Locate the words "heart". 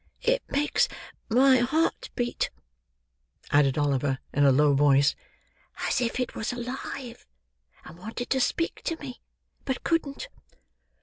1.57-2.09